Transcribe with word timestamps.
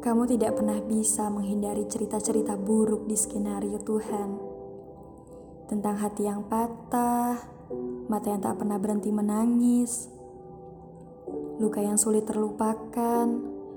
Kamu 0.00 0.24
tidak 0.24 0.56
pernah 0.56 0.80
bisa 0.80 1.28
menghindari 1.28 1.84
cerita-cerita 1.84 2.56
buruk 2.56 3.04
di 3.04 3.20
skenario 3.20 3.76
Tuhan. 3.84 4.32
Tentang 5.68 6.00
hati 6.00 6.24
yang 6.24 6.48
patah, 6.48 7.36
mata 8.08 8.32
yang 8.32 8.40
tak 8.40 8.56
pernah 8.56 8.80
berhenti 8.80 9.12
menangis, 9.12 10.08
luka 11.60 11.84
yang 11.84 12.00
sulit 12.00 12.24
terlupakan, 12.24 13.28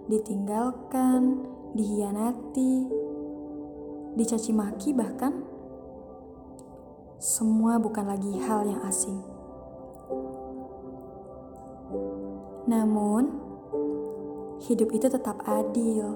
ditinggalkan, 0.08 1.44
dihianati, 1.76 2.88
dicaci 4.16 4.55
maki 4.55 4.96
bahkan. 4.96 5.44
Semua 7.20 7.84
bukan 7.84 8.08
lagi 8.08 8.32
hal 8.48 8.63
yang 8.63 8.80
asing. 8.88 9.20
Namun, 12.63 13.43
hidup 14.63 14.95
itu 14.95 15.12
tetap 15.12 15.44
adil. 15.44 16.16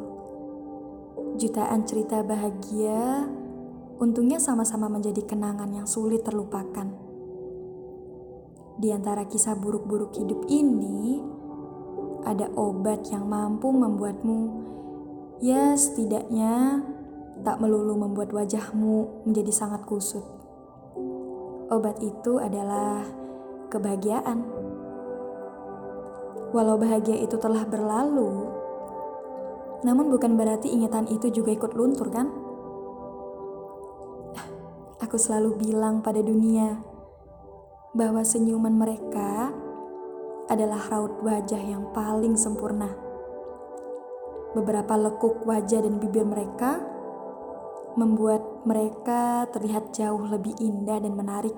Jutaan 1.35 1.83
cerita 1.83 2.23
bahagia 2.23 3.27
untungnya 3.99 4.39
sama-sama 4.39 4.87
menjadi 4.87 5.25
kenangan 5.27 5.67
yang 5.73 5.83
sulit 5.83 6.23
terlupakan. 6.23 6.87
Di 8.77 8.93
antara 8.93 9.25
kisah 9.25 9.57
buruk-buruk 9.57 10.15
hidup 10.15 10.47
ini, 10.47 11.19
ada 12.23 12.47
obat 12.55 13.09
yang 13.09 13.25
mampu 13.25 13.73
membuatmu, 13.73 14.41
ya 15.41 15.73
setidaknya 15.73 16.85
tak 17.41 17.57
melulu 17.57 17.97
membuat 17.97 18.31
wajahmu 18.31 19.25
menjadi 19.25 19.51
sangat 19.51 19.81
kusut. 19.89 20.23
Obat 21.67 21.99
itu 21.99 22.39
adalah 22.39 23.03
kebahagiaan. 23.67 24.66
Walau 26.57 26.81
bahagia 26.81 27.21
itu 27.21 27.37
telah 27.37 27.69
berlalu, 27.69 28.49
namun 29.85 30.09
bukan 30.09 30.33
berarti 30.33 30.73
ingatan 30.73 31.05
itu 31.05 31.29
juga 31.29 31.53
ikut 31.53 31.77
luntur, 31.77 32.09
kan? 32.09 32.33
Aku 34.97 35.21
selalu 35.21 35.53
bilang 35.61 36.01
pada 36.01 36.17
dunia 36.17 36.81
bahwa 37.93 38.25
senyuman 38.25 38.73
mereka 38.73 39.53
adalah 40.49 40.81
raut 40.89 41.21
wajah 41.21 41.61
yang 41.61 41.93
paling 41.93 42.33
sempurna. 42.33 42.89
Beberapa 44.57 44.97
lekuk 44.97 45.45
wajah 45.45 45.85
dan 45.85 46.01
bibir 46.01 46.25
mereka 46.25 46.81
membuat 47.93 48.65
mereka 48.65 49.45
terlihat 49.53 49.93
jauh 49.93 50.25
lebih 50.25 50.57
indah 50.57 51.05
dan 51.05 51.13
menarik 51.13 51.53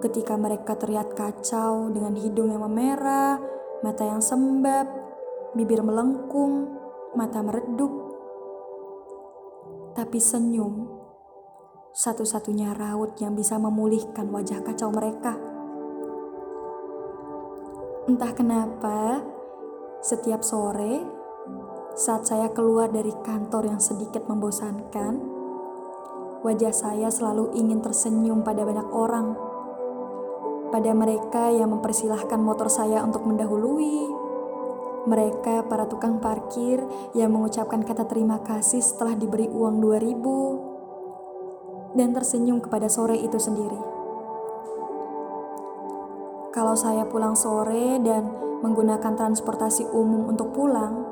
ketika 0.00 0.36
mereka 0.40 0.80
terlihat 0.80 1.12
kacau 1.12 1.92
dengan 1.92 2.16
hidung 2.16 2.48
yang 2.48 2.64
memerah, 2.64 3.36
mata 3.84 4.04
yang 4.04 4.24
sembab, 4.24 4.88
bibir 5.52 5.84
melengkung, 5.84 6.72
mata 7.12 7.44
meredup. 7.44 7.92
Tapi 9.92 10.18
senyum, 10.18 10.88
satu-satunya 11.92 12.74
raut 12.74 13.14
yang 13.20 13.36
bisa 13.36 13.60
memulihkan 13.60 14.26
wajah 14.32 14.64
kacau 14.64 14.88
mereka. 14.90 15.36
Entah 18.08 18.32
kenapa, 18.32 19.22
setiap 20.00 20.44
sore 20.44 21.00
saat 21.94 22.26
saya 22.26 22.50
keluar 22.50 22.90
dari 22.90 23.14
kantor 23.22 23.70
yang 23.70 23.80
sedikit 23.80 24.26
membosankan, 24.26 25.14
wajah 26.42 26.74
saya 26.74 27.08
selalu 27.08 27.54
ingin 27.54 27.80
tersenyum 27.80 28.42
pada 28.42 28.66
banyak 28.66 28.88
orang 28.90 29.53
pada 30.74 30.90
mereka 30.90 31.54
yang 31.54 31.70
mempersilahkan 31.70 32.42
motor 32.42 32.66
saya 32.66 32.98
untuk 33.06 33.22
mendahului, 33.30 34.10
mereka 35.06 35.62
para 35.70 35.86
tukang 35.86 36.18
parkir 36.18 36.82
yang 37.14 37.30
mengucapkan 37.30 37.86
kata 37.86 38.10
terima 38.10 38.42
kasih 38.42 38.82
setelah 38.82 39.14
diberi 39.14 39.46
uang 39.46 39.78
2000 39.78 41.94
dan 41.94 42.10
tersenyum 42.10 42.58
kepada 42.58 42.90
sore 42.90 43.14
itu 43.14 43.38
sendiri. 43.38 43.78
Kalau 46.50 46.74
saya 46.74 47.06
pulang 47.06 47.38
sore 47.38 48.02
dan 48.02 48.34
menggunakan 48.66 49.14
transportasi 49.14 49.94
umum 49.94 50.26
untuk 50.26 50.50
pulang, 50.50 51.06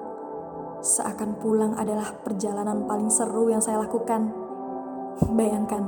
seakan 0.82 1.38
pulang 1.38 1.78
adalah 1.78 2.10
perjalanan 2.26 2.82
paling 2.90 3.14
seru 3.14 3.46
yang 3.46 3.62
saya 3.62 3.78
lakukan. 3.78 4.34
Bayangkan, 5.22 5.86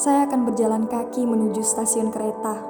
saya 0.00 0.24
akan 0.24 0.48
berjalan 0.48 0.88
kaki 0.88 1.28
menuju 1.28 1.60
stasiun 1.60 2.08
kereta 2.08 2.69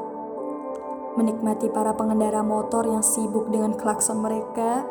menikmati 1.19 1.67
para 1.73 1.91
pengendara 1.97 2.45
motor 2.47 2.87
yang 2.87 3.03
sibuk 3.03 3.51
dengan 3.51 3.75
klakson 3.75 4.23
mereka, 4.23 4.87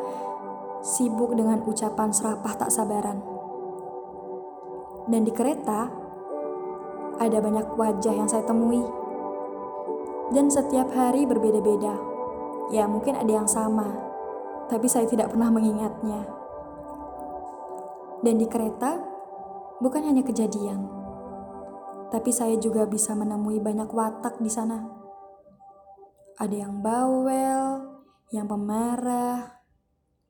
sibuk 0.84 1.32
dengan 1.32 1.64
ucapan 1.64 2.12
serapah 2.12 2.54
tak 2.56 2.70
sabaran. 2.72 3.24
Dan 5.08 5.24
di 5.24 5.32
kereta, 5.32 5.88
ada 7.20 7.38
banyak 7.40 7.72
wajah 7.76 8.14
yang 8.14 8.28
saya 8.28 8.44
temui. 8.44 8.84
Dan 10.30 10.46
setiap 10.52 10.92
hari 10.94 11.26
berbeda-beda. 11.26 11.96
Ya 12.70 12.86
mungkin 12.86 13.18
ada 13.18 13.32
yang 13.32 13.50
sama, 13.50 13.90
tapi 14.70 14.86
saya 14.86 15.08
tidak 15.08 15.34
pernah 15.34 15.50
mengingatnya. 15.50 16.22
Dan 18.22 18.38
di 18.38 18.46
kereta, 18.46 19.00
bukan 19.82 20.06
hanya 20.06 20.22
kejadian, 20.22 20.86
tapi 22.14 22.30
saya 22.30 22.54
juga 22.60 22.86
bisa 22.86 23.16
menemui 23.18 23.58
banyak 23.58 23.90
watak 23.90 24.38
di 24.38 24.52
sana 24.52 24.99
ada 26.40 26.56
yang 26.56 26.80
bawel, 26.80 28.00
yang 28.32 28.48
pemarah, 28.48 29.60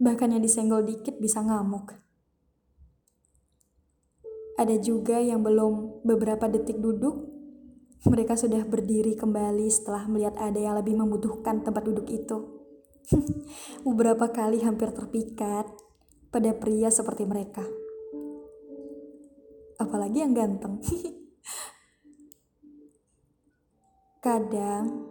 bahkan 0.03 0.35
yang 0.35 0.43
disenggol 0.43 0.83
dikit 0.83 1.23
bisa 1.23 1.39
ngamuk. 1.39 1.95
Ada 4.59 4.77
juga 4.83 5.23
yang 5.23 5.47
belum 5.47 6.03
beberapa 6.03 6.51
detik 6.51 6.83
duduk, 6.83 7.31
mereka 8.11 8.35
sudah 8.35 8.67
berdiri 8.67 9.15
kembali 9.15 9.71
setelah 9.71 10.11
melihat 10.11 10.35
ada 10.43 10.59
yang 10.59 10.75
lebih 10.75 10.99
membutuhkan 10.99 11.63
tempat 11.63 11.87
duduk 11.87 12.11
itu. 12.11 12.59
beberapa 13.87 14.31
kali 14.31 14.63
hampir 14.63 14.91
terpikat 14.91 15.67
pada 16.35 16.51
pria 16.59 16.91
seperti 16.91 17.23
mereka. 17.27 17.63
Apalagi 19.79 20.27
yang 20.27 20.35
ganteng. 20.37 20.83
Kadang 24.25 25.09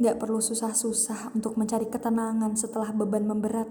Gak 0.00 0.16
perlu 0.16 0.40
susah-susah 0.40 1.36
untuk 1.36 1.60
mencari 1.60 1.84
ketenangan 1.84 2.56
setelah 2.56 2.88
beban 2.88 3.28
memberat. 3.28 3.68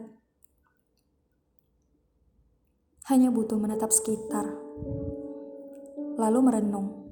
Hanya 3.09 3.33
butuh 3.33 3.57
menatap 3.57 3.89
sekitar, 3.89 4.45
lalu 6.21 6.39
merenung. 6.45 7.09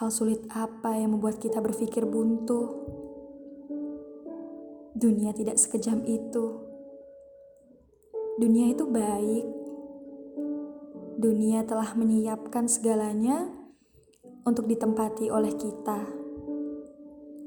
Hal 0.00 0.08
sulit 0.08 0.48
apa 0.48 0.96
yang 0.96 1.12
membuat 1.12 1.36
kita 1.36 1.60
berpikir 1.60 2.08
buntu? 2.08 2.88
Dunia 4.96 5.36
tidak 5.36 5.60
sekejam 5.60 6.08
itu. 6.08 6.44
Dunia 8.40 8.72
itu 8.72 8.88
baik. 8.88 9.44
Dunia 11.20 11.68
telah 11.68 11.92
menyiapkan 11.92 12.64
segalanya 12.64 13.52
untuk 14.48 14.64
ditempati 14.64 15.28
oleh 15.28 15.52
kita. 15.52 16.25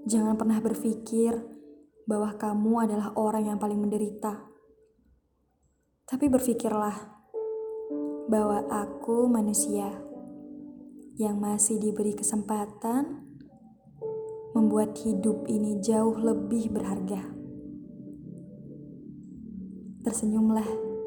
Jangan 0.09 0.41
pernah 0.41 0.57
berpikir 0.57 1.37
bahwa 2.09 2.33
kamu 2.33 2.89
adalah 2.89 3.13
orang 3.13 3.45
yang 3.45 3.61
paling 3.61 3.77
menderita. 3.77 4.41
Tapi 6.09 6.25
berpikirlah 6.25 6.97
bahwa 8.25 8.65
aku 8.73 9.29
manusia 9.29 9.85
yang 11.13 11.37
masih 11.37 11.77
diberi 11.77 12.17
kesempatan 12.17 13.29
membuat 14.57 14.97
hidup 14.97 15.45
ini 15.45 15.77
jauh 15.77 16.17
lebih 16.17 16.73
berharga. 16.73 17.29
Tersenyumlah. 20.01 20.98